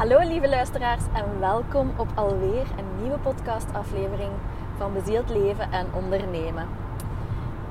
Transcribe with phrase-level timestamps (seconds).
[0.00, 4.30] Hallo lieve luisteraars en welkom op alweer een nieuwe podcastaflevering
[4.76, 6.68] van Bezield Leven en Ondernemen.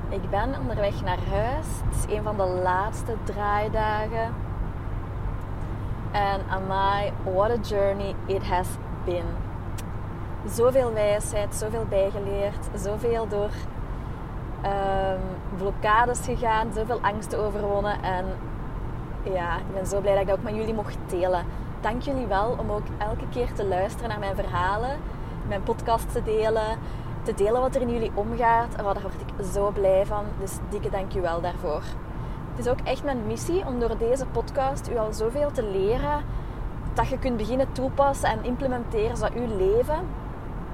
[0.10, 1.66] Ik ben onderweg naar huis.
[1.86, 4.34] Het is een van de laatste draaidagen.
[6.12, 8.68] En amai, what a journey it has
[9.06, 9.26] been.
[10.48, 13.52] Zoveel wijsheid, zoveel bijgeleerd, zoveel door
[14.66, 15.22] um,
[15.58, 18.02] blokkades gegaan, zoveel angsten overwonnen.
[18.04, 18.26] En
[19.24, 21.46] ja, ik ben zo blij dat ik dat ook met jullie mocht delen
[21.82, 24.98] dank jullie wel om ook elke keer te luisteren naar mijn verhalen,
[25.48, 26.78] mijn podcast te delen,
[27.24, 28.76] te delen wat er in jullie omgaat.
[28.76, 30.24] En daar word ik zo blij van.
[30.40, 31.84] Dus dikke dank je wel daarvoor.
[32.50, 36.24] Het is ook echt mijn missie om door deze podcast u al zoveel te leren
[36.94, 40.08] dat je kunt beginnen toepassen en implementeren zodat uw leven.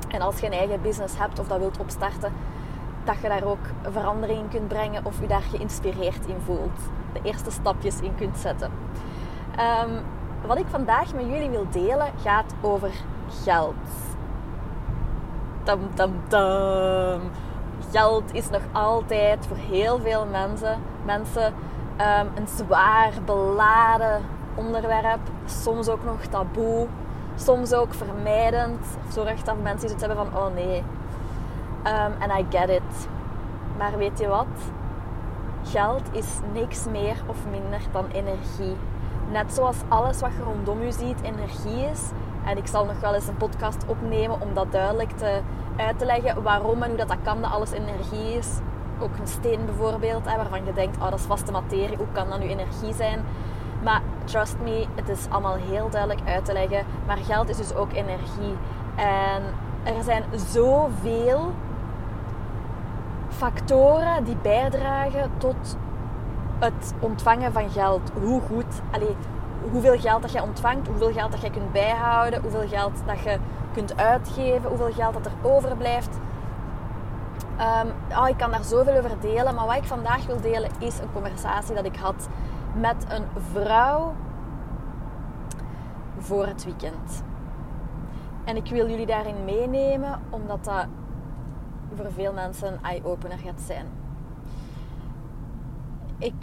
[0.08, 2.34] En als je een eigen business hebt of dat wilt opstarten,
[3.04, 6.80] dat je daar ook verandering in kunt brengen of u daar geïnspireerd in voelt.
[7.13, 8.72] De eerste stapjes in kunt zetten.
[9.60, 10.04] Um,
[10.48, 12.91] wat ik vandaag met jullie wil delen gaat over
[13.44, 13.74] geld.
[15.63, 17.21] Tam, tam, tam.
[17.91, 21.54] Geld is nog altijd voor heel veel mensen, mensen
[21.98, 24.21] um, een zwaar beladen
[24.55, 25.20] onderwerp.
[25.46, 26.88] Soms ook nog taboe.
[27.35, 28.85] Soms ook vermijdend.
[29.10, 30.84] Zorgt dat mensen iets hebben van, oh nee.
[31.84, 33.07] En um, I get it.
[33.77, 34.46] Maar weet je wat?
[35.63, 38.76] Geld is niks meer of minder dan energie.
[39.31, 42.09] Net zoals alles wat je rondom je ziet energie is.
[42.45, 45.41] En ik zal nog wel eens een podcast opnemen om dat duidelijk te,
[45.77, 48.48] uit te leggen waarom en hoe dat, dat kan dat alles energie is.
[48.99, 52.29] Ook een steen bijvoorbeeld, hè, waarvan je denkt, oh, dat is vaste materie, hoe kan
[52.29, 53.26] dat nu energie zijn?
[53.84, 56.85] Maar trust me, het is allemaal heel duidelijk uit te leggen.
[57.07, 58.55] Maar geld is dus ook energie.
[58.95, 59.43] En
[59.84, 61.51] er zijn zoveel
[63.29, 65.78] factoren die bijdragen tot
[66.59, 68.11] het ontvangen van geld.
[68.22, 69.16] Hoe goed, allee,
[69.72, 73.38] hoeveel geld dat je ontvangt, hoeveel geld dat je kunt bijhouden, hoeveel geld dat je
[73.73, 76.17] kunt uitgeven, hoeveel geld dat er overblijft.
[78.17, 81.11] Um, ik kan daar zoveel over delen, maar wat ik vandaag wil delen is een
[81.13, 82.27] conversatie dat ik had
[82.73, 84.13] met een vrouw
[86.17, 87.23] voor het weekend.
[88.44, 90.85] En ik wil jullie daarin meenemen, omdat dat
[91.95, 94.04] voor veel mensen een eye-opener gaat zijn
[96.19, 96.33] ik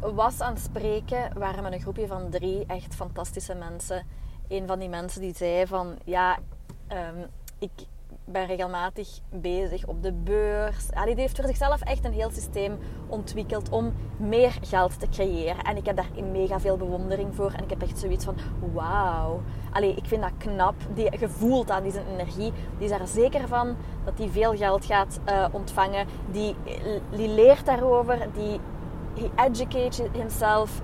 [0.00, 4.06] was aan het spreken, waren met een groepje van drie echt fantastische mensen.
[4.48, 6.38] Een van die mensen die zei van, ja,
[6.88, 7.26] um,
[7.58, 7.70] ik
[8.24, 10.88] ben regelmatig bezig op de beurs.
[10.94, 12.78] Ja, die heeft voor zichzelf echt een heel systeem
[13.08, 15.62] ontwikkeld om meer geld te creëren.
[15.64, 17.52] En ik heb daar mega veel bewondering voor.
[17.52, 18.36] En ik heb echt zoiets van,
[18.72, 19.42] wauw.
[19.72, 20.74] Allee, ik vind dat knap.
[20.94, 22.52] Die gevoelt aan die zijn energie.
[22.78, 26.06] Die is daar zeker van dat hij veel geld gaat uh, ontvangen.
[26.30, 26.56] Die,
[27.10, 28.28] die leert daarover.
[28.34, 28.60] Die
[29.14, 30.80] he educates himself.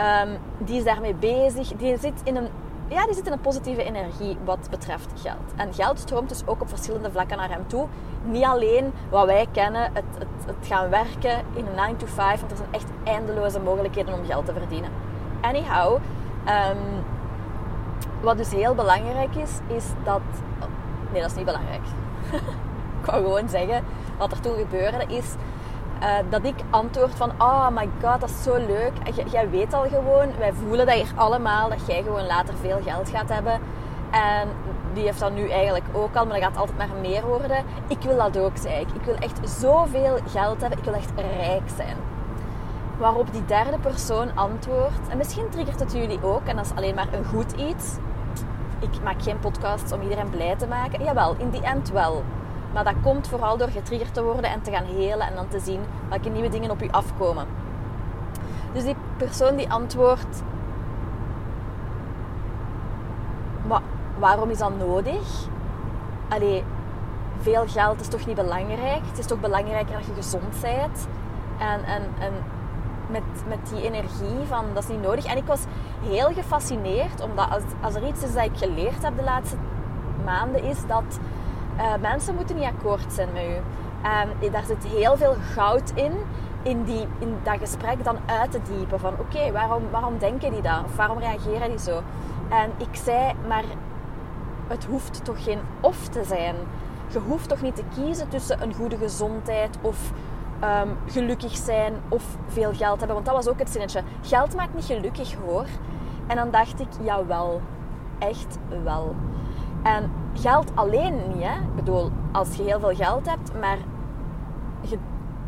[0.00, 1.68] Um, die is daarmee bezig.
[1.68, 2.48] Die zit, in een,
[2.88, 5.52] ja, die zit in een positieve energie wat betreft geld.
[5.56, 7.86] En geld stroomt dus ook op verschillende vlakken naar hem toe.
[8.24, 12.40] Niet alleen wat wij kennen, het, het, het gaan werken in een 9 to 5,
[12.40, 14.90] want er zijn echt eindeloze mogelijkheden om geld te verdienen.
[15.40, 15.92] Anyhow,
[16.46, 17.04] um,
[18.20, 20.20] wat dus heel belangrijk is, is dat.
[21.12, 21.82] Nee, dat is niet belangrijk.
[23.00, 23.84] ik wou gewoon zeggen,
[24.18, 25.34] wat er toen gebeurde, is
[26.02, 28.92] uh, dat ik antwoord van, oh my god, dat is zo leuk.
[29.30, 33.08] jij weet al gewoon, wij voelen dat hier allemaal, dat jij gewoon later veel geld
[33.08, 33.60] gaat hebben.
[34.10, 34.48] En
[34.92, 37.64] die heeft dat nu eigenlijk ook al, maar dat gaat altijd maar meer worden.
[37.88, 38.88] Ik wil dat ook, zei ik.
[38.88, 41.96] Ik wil echt zoveel geld hebben, ik wil echt rijk zijn.
[42.98, 46.94] Waarop die derde persoon antwoordt, en misschien triggert het jullie ook, en dat is alleen
[46.94, 47.96] maar een goed iets.
[48.78, 51.04] Ik maak geen podcasts om iedereen blij te maken.
[51.04, 52.22] Jawel, in die end wel.
[52.76, 55.58] Maar dat komt vooral door getriggerd te worden en te gaan helen en dan te
[55.58, 57.46] zien welke nieuwe dingen op je afkomen.
[58.72, 60.42] Dus die persoon die antwoordt:
[64.18, 65.48] waarom is dat nodig?
[66.28, 66.64] Allee,
[67.40, 69.06] veel geld is toch niet belangrijk?
[69.06, 71.08] Het is toch belangrijker dat je gezond bent?
[71.58, 72.32] En, en, en
[73.06, 75.24] met, met die energie van dat is niet nodig.
[75.24, 75.64] En ik was
[76.02, 79.56] heel gefascineerd, omdat als, als er iets is dat ik geleerd heb de laatste
[80.24, 81.18] maanden, is dat
[81.76, 83.56] uh, mensen moeten niet akkoord zijn met u.
[84.02, 86.12] En daar zit heel veel goud in,
[86.62, 89.00] in, die, in dat gesprek dan uit te diepen.
[89.00, 90.84] Van oké, waarom, waarom denken die dat?
[90.84, 92.02] Of waarom reageren die zo?
[92.48, 93.64] En ik zei, maar
[94.66, 96.54] het hoeft toch geen of te zijn.
[97.08, 100.12] Je hoeft toch niet te kiezen tussen een goede gezondheid of
[100.64, 103.14] um, gelukkig zijn of veel geld hebben.
[103.14, 104.02] Want dat was ook het zinnetje.
[104.22, 105.66] Geld maakt niet gelukkig hoor.
[106.26, 107.60] En dan dacht ik, jawel,
[108.18, 109.14] echt wel.
[109.82, 111.42] En geld alleen niet.
[111.42, 111.60] Hè?
[111.60, 113.78] Ik bedoel, als je heel veel geld hebt, maar
[114.80, 114.98] je,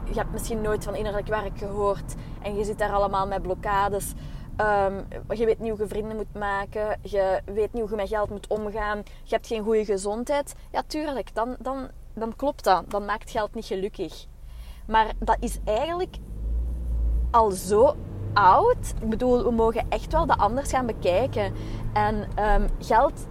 [0.05, 4.15] je hebt misschien nooit van innerlijk werk gehoord en je zit daar allemaal met blokkades
[4.59, 4.95] Ehm,
[5.29, 6.99] je weet niet hoe je vrienden moet maken.
[7.03, 9.03] Je weet niet hoe je met geld moet omgaan.
[9.23, 10.55] Je hebt geen goede gezondheid.
[10.71, 11.35] Ja, tuurlijk.
[11.35, 12.91] Dan, dan, dan klopt dat.
[12.91, 14.27] Dan maakt geld niet gelukkig.
[14.87, 16.17] Maar dat is eigenlijk
[17.31, 17.97] al zo
[18.33, 18.95] oud.
[19.01, 21.53] Ik bedoel, we mogen echt wel dat anders gaan bekijken.
[21.93, 23.27] En ehm, geld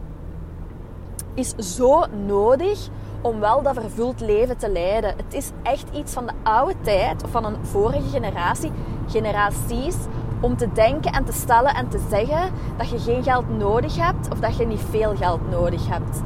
[1.38, 2.90] is zo nodig
[3.22, 5.14] om wel dat vervuld leven te leiden.
[5.18, 8.72] Het is echt iets van de oude tijd, of van een vorige generatie,
[9.08, 9.96] generaties,
[10.40, 14.32] om te denken en te stellen en te zeggen dat je geen geld nodig hebt
[14.32, 16.22] of dat je niet veel geld nodig hebt.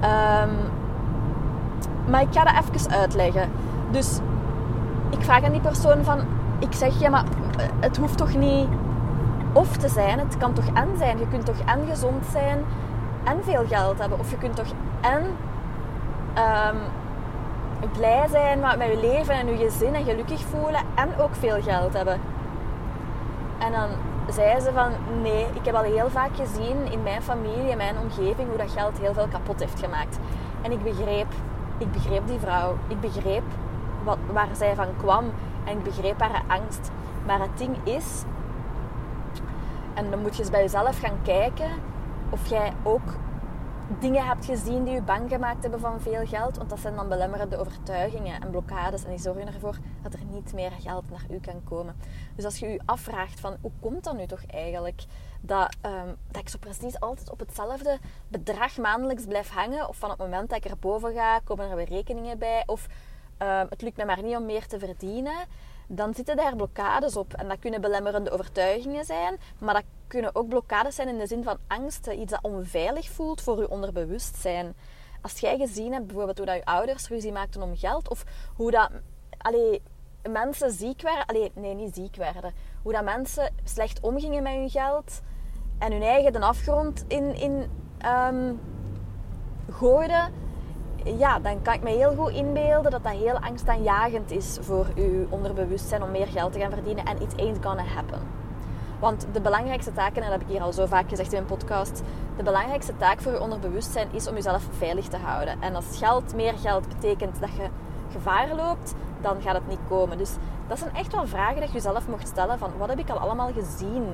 [0.00, 0.54] Ehm,
[2.10, 3.50] maar ik ga dat even uitleggen.
[3.90, 4.18] Dus
[5.10, 6.18] ik vraag aan die persoon van,
[6.58, 7.24] ik zeg ja, maar
[7.80, 8.68] het hoeft toch niet
[9.52, 11.18] of te zijn, het kan toch en zijn.
[11.18, 12.58] Je kunt toch en gezond zijn
[13.24, 14.18] en veel geld hebben.
[14.18, 15.22] Of je kunt toch en
[16.36, 16.78] um,
[17.92, 21.92] blij zijn met je leven en je gezin en gelukkig voelen en ook veel geld
[21.92, 22.20] hebben.
[23.58, 23.88] En dan
[24.30, 24.90] zei ze van
[25.22, 28.70] nee, ik heb al heel vaak gezien in mijn familie, in mijn omgeving, hoe dat
[28.70, 30.18] geld heel veel kapot heeft gemaakt.
[30.62, 31.32] En ik begreep,
[31.78, 32.76] ik begreep die vrouw.
[32.88, 33.42] Ik begreep
[34.04, 35.24] wat, waar zij van kwam.
[35.64, 36.90] En ik begreep haar angst.
[37.26, 38.22] Maar het ding is,
[39.94, 41.70] en dan moet je eens bij jezelf gaan kijken
[42.30, 43.16] of jij ook
[44.00, 46.56] dingen hebt gezien die je bang gemaakt hebben van veel geld.
[46.56, 49.04] Want dat zijn dan belemmerende overtuigingen en blokkades.
[49.04, 51.96] En die zorgen ervoor dat er niet meer geld naar u kan komen.
[52.36, 55.04] Dus als je je afvraagt van hoe komt dat nu toch eigenlijk
[55.40, 57.98] dat, um, dat ik zo precies altijd op hetzelfde
[58.28, 59.88] bedrag maandelijks blijf hangen.
[59.88, 62.62] Of van het moment dat ik er boven ga, komen er weer rekeningen bij.
[62.66, 62.86] Of
[63.38, 65.46] um, het lukt me maar niet om meer te verdienen
[65.88, 67.32] dan zitten daar blokkades op.
[67.32, 71.42] En dat kunnen belemmerende overtuigingen zijn, maar dat kunnen ook blokkades zijn in de zin
[71.42, 72.20] van angsten.
[72.20, 74.74] Iets dat onveilig voelt voor je onderbewustzijn.
[75.22, 78.24] Als jij gezien hebt bijvoorbeeld hoe dat je ouders ruzie maakten om geld, of
[78.54, 78.90] hoe dat
[79.38, 79.82] allee,
[80.30, 82.52] mensen ziek werden, allee, nee, niet ziek werden,
[82.82, 85.20] hoe dat mensen slecht omgingen met hun geld
[85.78, 87.70] en hun eigen de afgrond in, in
[88.06, 88.60] um,
[89.70, 90.32] gooiden
[91.18, 95.26] ja, dan kan ik me heel goed inbeelden dat dat heel angstaanjagend is voor uw
[95.30, 98.43] onderbewustzijn om meer geld te gaan verdienen en it ain't gonna happen.
[99.04, 101.58] Want de belangrijkste taak, en dat heb ik hier al zo vaak gezegd in mijn
[101.58, 102.02] podcast,
[102.36, 105.62] de belangrijkste taak voor je onderbewustzijn is om jezelf veilig te houden.
[105.62, 107.68] En als geld, meer geld betekent dat je
[108.10, 110.18] gevaar loopt, dan gaat het niet komen.
[110.18, 110.30] Dus
[110.68, 113.18] dat zijn echt wel vragen dat je jezelf mocht stellen van wat heb ik al
[113.18, 114.06] allemaal gezien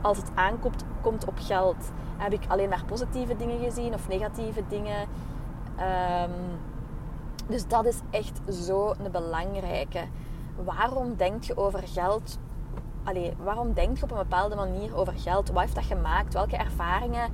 [0.00, 1.90] als het aankomt komt op geld?
[2.16, 5.00] Heb ik alleen maar positieve dingen gezien of negatieve dingen?
[5.80, 6.60] Um,
[7.46, 10.00] dus dat is echt zo een belangrijke.
[10.64, 12.38] Waarom denk je over geld?
[13.04, 15.50] Allee, waarom denk je op een bepaalde manier over geld?
[15.50, 16.34] Wat heeft dat gemaakt?
[16.34, 17.30] Welke ervaringen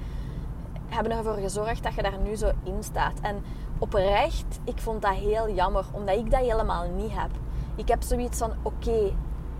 [0.86, 3.20] hebben ervoor gezorgd dat je daar nu zo in staat?
[3.20, 3.42] En
[3.78, 7.30] oprecht, ik vond dat heel jammer, omdat ik dat helemaal niet heb.
[7.74, 9.12] Ik heb zoiets van, oké,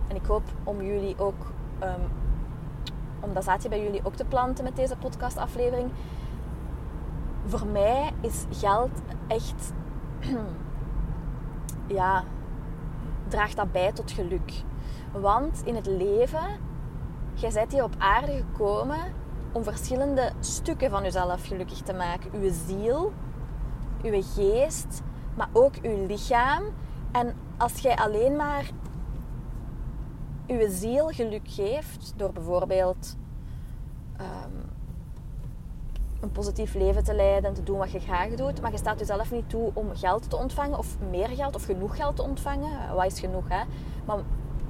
[0.08, 1.52] en ik hoop om jullie ook,
[1.82, 2.10] um,
[3.20, 5.90] om dat zaadje bij jullie ook te planten met deze podcastaflevering
[7.48, 8.90] voor mij is geld
[9.26, 9.72] echt,
[11.98, 12.24] ja,
[13.28, 14.52] draagt dat bij tot geluk.
[15.12, 16.46] Want in het leven,
[17.34, 18.98] jij bent hier op aarde gekomen
[19.52, 22.30] om verschillende stukken van jezelf gelukkig te maken.
[22.32, 23.12] Uw ziel,
[24.02, 25.02] uw geest,
[25.34, 26.62] maar ook uw lichaam.
[27.12, 28.70] En als jij alleen maar
[30.46, 33.16] uw ziel geluk geeft door bijvoorbeeld
[34.20, 34.70] um,
[36.20, 38.60] een positief leven te leiden en te doen wat je graag doet.
[38.60, 41.96] Maar je staat jezelf niet toe om geld te ontvangen of meer geld of genoeg
[41.96, 42.94] geld te ontvangen.
[42.94, 43.64] Wat is genoeg, hè?
[44.04, 44.18] Maar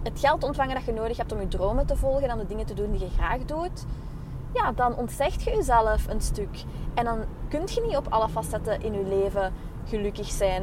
[0.02, 2.66] het geld ontvangen dat je nodig hebt om je dromen te volgen en de dingen
[2.66, 3.84] te doen die je graag doet,
[4.52, 6.64] ja, dan ontzegt je jezelf een stuk.
[6.94, 9.52] En dan kun je niet op alle facetten in je leven
[9.84, 10.62] gelukkig zijn.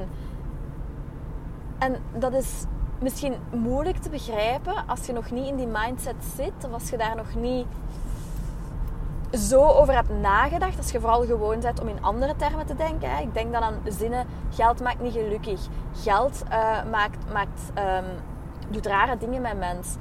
[1.78, 2.64] En dat is
[3.00, 6.98] misschien moeilijk te begrijpen als je nog niet in die mindset zit of als je
[6.98, 7.66] daar nog niet
[9.32, 13.20] zo over hebt nagedacht, als je vooral gewoon bent om in andere termen te denken.
[13.20, 15.68] Ik denk dan aan zinnen, geld maakt niet gelukkig.
[15.94, 18.06] Geld uh, maakt, maakt, um,
[18.70, 19.96] doet rare dingen met mens.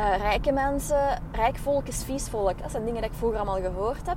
[0.00, 2.62] Uh, rijke mensen, rijk volk is vies volk.
[2.62, 4.16] Dat zijn dingen die ik vroeger allemaal gehoord heb.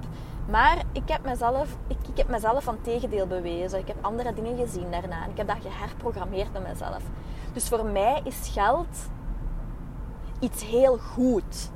[0.49, 3.79] Maar ik heb mezelf, ik, ik heb mezelf van tegendeel bewezen.
[3.79, 5.23] Ik heb andere dingen gezien daarna.
[5.23, 7.03] En ik heb dat geherprogrammeerd met mezelf.
[7.53, 9.09] Dus voor mij is geld
[10.39, 11.71] iets heel goed.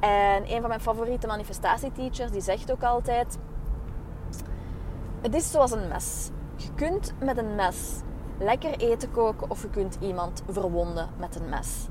[0.00, 3.38] En een van mijn favoriete manifestatieteachers die zegt ook altijd:
[5.20, 6.30] Het is zoals een mes.
[6.56, 8.00] Je kunt met een mes
[8.42, 11.86] lekker eten koken of je kunt iemand verwonden met een mes.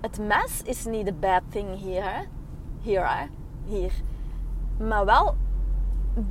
[0.00, 2.28] Het mes is niet de bad thing hier?
[2.80, 3.30] Hier?
[3.64, 3.92] Hier.
[4.78, 5.34] Maar wel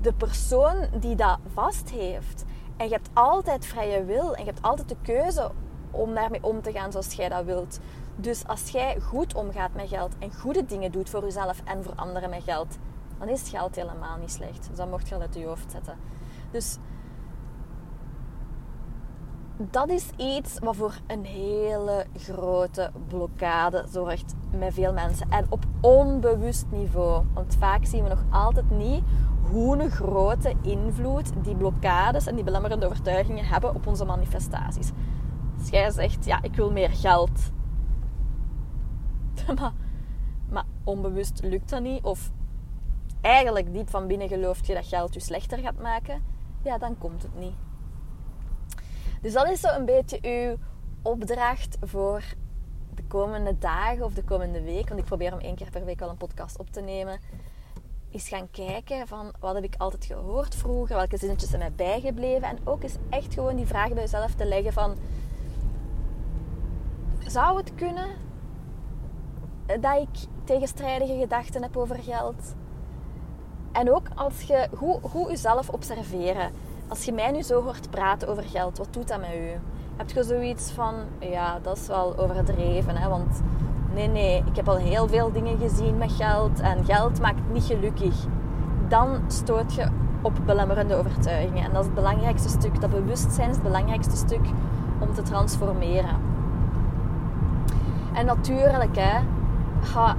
[0.01, 2.45] de persoon die dat vast heeft.
[2.77, 5.51] En je hebt altijd vrije wil en je hebt altijd de keuze
[5.91, 7.79] om daarmee om te gaan zoals jij dat wilt.
[8.15, 11.95] Dus als jij goed omgaat met geld en goede dingen doet voor jezelf en voor
[11.95, 12.77] anderen met geld,
[13.19, 14.67] dan is geld helemaal niet slecht.
[14.67, 15.97] Dus dat mocht je uit je hoofd zetten.
[16.51, 16.77] Dus
[19.57, 25.29] dat is iets wat voor een hele grote blokkade zorgt met veel mensen.
[25.29, 27.25] En op onbewust niveau.
[27.33, 29.03] Want vaak zien we nog altijd niet
[29.49, 34.91] hoe een grote invloed die blokkades en die belemmerende overtuigingen hebben op onze manifestaties.
[35.59, 37.51] Als jij zegt, ja, ik wil meer geld.
[39.59, 39.73] maar,
[40.49, 42.03] maar onbewust lukt dat niet.
[42.03, 42.31] Of
[43.21, 46.21] eigenlijk diep van binnen gelooft je dat geld je slechter gaat maken.
[46.63, 47.66] Ja, dan komt het niet.
[49.27, 50.57] Dus dat is zo een beetje uw
[51.01, 52.23] opdracht voor
[52.95, 54.87] de komende dagen of de komende week.
[54.87, 57.19] Want ik probeer om één keer per week wel een podcast op te nemen.
[58.09, 62.47] Is gaan kijken van wat heb ik altijd gehoord vroeger, welke zinnetjes zijn mij bijgebleven.
[62.47, 64.95] En ook eens echt gewoon die vraag bij jezelf te leggen van...
[67.19, 68.07] Zou het kunnen
[69.65, 72.55] dat ik tegenstrijdige gedachten heb over geld?
[73.71, 76.51] En ook als je hoe, hoe jezelf observeren.
[76.89, 79.59] Als je mij nu zo hoort praten over geld, wat doet dat met u?
[79.95, 83.09] Heb je zoiets van, ja, dat is wel overdreven, hè?
[83.09, 83.41] want
[83.93, 87.63] nee, nee, ik heb al heel veel dingen gezien met geld en geld maakt niet
[87.63, 88.15] gelukkig.
[88.87, 89.87] Dan stoot je
[90.21, 91.63] op belemmerende overtuigingen.
[91.63, 92.81] En dat is het belangrijkste stuk.
[92.81, 94.45] Dat bewustzijn is het belangrijkste stuk
[94.99, 96.15] om te transformeren.
[98.13, 99.19] En natuurlijk, hè,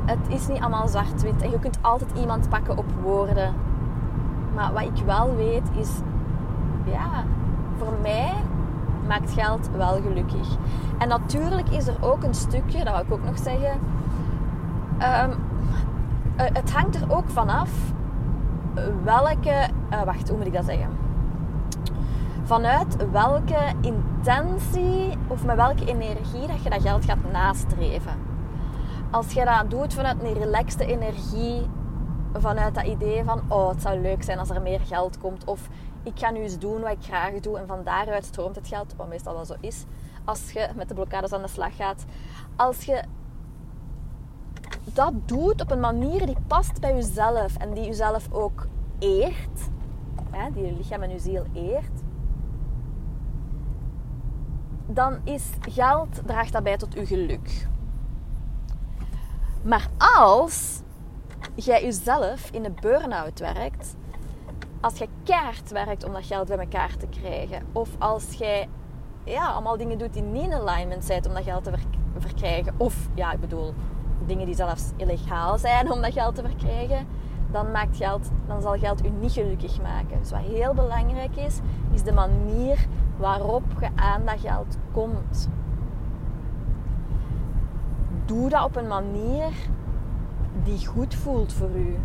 [0.04, 1.42] het is niet allemaal zwart-wit.
[1.42, 3.54] En je kunt altijd iemand pakken op woorden.
[4.54, 5.90] Maar wat ik wel weet is
[6.90, 7.24] ja,
[7.76, 8.32] voor mij
[9.06, 10.56] maakt geld wel gelukkig.
[10.98, 13.80] En natuurlijk is er ook een stukje, dat wil ik ook nog zeggen.
[15.00, 15.34] Um,
[16.36, 17.70] het hangt er ook vanaf
[19.04, 19.68] welke.
[19.92, 20.88] Uh, wacht, hoe moet ik dat zeggen?
[22.42, 28.12] Vanuit welke intentie of met welke energie dat je dat geld gaat nastreven.
[29.10, 31.66] Als je dat doet vanuit een relaxte energie,
[32.32, 35.44] vanuit dat idee van oh, het zou leuk zijn als er meer geld komt.
[35.44, 35.68] Of
[36.08, 38.94] ik ga nu eens doen wat ik graag doe en van daaruit stroomt het geld,
[38.96, 39.84] wat meestal wel zo is,
[40.24, 42.04] als je met de blokkades aan de slag gaat.
[42.56, 43.02] Als je
[44.84, 48.66] dat doet op een manier die past bij jezelf en die jezelf ook
[48.98, 49.70] eert,
[50.30, 52.02] hè, die je lichaam en je ziel eert,
[54.86, 57.68] dan is geld, draagt dat bij tot je geluk.
[59.62, 60.82] Maar als
[61.54, 63.96] jij jezelf in een burn-out werkt,
[64.80, 68.68] als je kaart werkt om dat geld bij elkaar te krijgen, of als jij
[69.24, 71.72] ja, allemaal dingen doet die niet in alignment zijn om dat geld te
[72.18, 73.74] verkrijgen, of ja, ik bedoel,
[74.26, 77.06] dingen die zelfs illegaal zijn om dat geld te verkrijgen,
[77.50, 80.18] dan, maakt geld, dan zal geld u niet gelukkig maken.
[80.18, 81.58] Dus wat heel belangrijk is,
[81.92, 85.48] is de manier waarop je aan dat geld komt.
[88.24, 89.52] Doe dat op een manier
[90.64, 91.96] die goed voelt voor u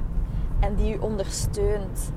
[0.59, 2.11] en die u ondersteunt.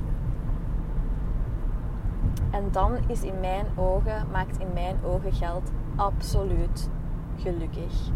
[2.57, 6.91] En dan is in mijn ogen, maakt in mijn ogen geld absoluut
[7.37, 8.11] gelukkig.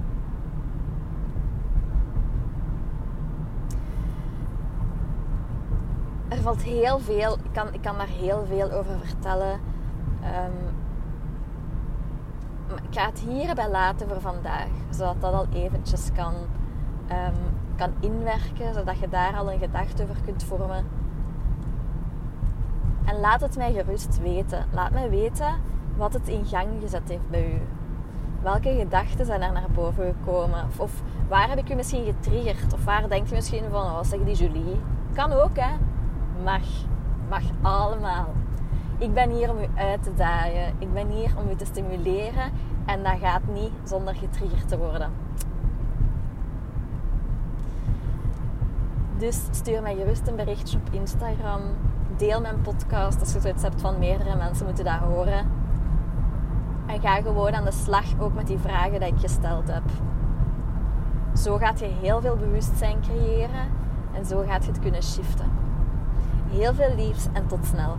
[6.29, 9.61] Er valt heel veel, ik kan, ik kan daar heel veel over vertellen.
[10.23, 10.75] Um,
[12.69, 16.35] ik ga het hierbij laten voor vandaag, zodat dat al eventjes kan,
[17.11, 17.35] um,
[17.77, 20.85] kan inwerken, zodat je daar al een gedachte over kunt vormen
[23.11, 24.67] en laat het mij gerust weten.
[24.73, 25.55] Laat mij weten
[25.97, 27.61] wat het in gang gezet heeft bij u.
[28.43, 30.69] Welke gedachten zijn er naar boven gekomen?
[30.77, 32.73] Of, waar heb ik u misschien getriggerd?
[32.73, 34.81] Of waar denkt u misschien van, oh, zeg die Julie?
[35.13, 35.77] Kan ook, hè?
[36.45, 36.63] Mag.
[37.29, 38.33] Mag allemaal.
[38.99, 40.75] Ik ben hier om u uit te dagen.
[40.79, 42.53] Ik ben hier om u te stimuleren.
[42.87, 45.11] En dat gaat niet zonder getriggerd te worden.
[49.19, 51.61] Dus stuur mij gerust een berichtje op Instagram
[52.21, 55.51] deel mijn podcast als je zoiets hebt van meerdere mensen moeten dat horen.
[56.87, 59.83] En ga gewoon aan de slag ook met die vragen die ik gesteld heb.
[61.35, 63.69] Zo gaat je heel veel bewustzijn creëren
[64.13, 65.51] en zo gaat je het kunnen shiften.
[66.51, 67.97] Heel veel liefs en tot snel.